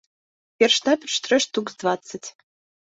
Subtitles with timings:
[0.63, 2.25] Перш-наперш трэ штук з дваццаць.